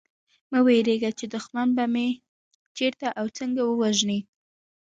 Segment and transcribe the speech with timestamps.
[0.51, 2.09] مه وېرېږی چي دښمن به مي
[2.77, 4.19] چېرته او څنګه ووژني